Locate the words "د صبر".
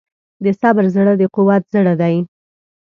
0.43-0.85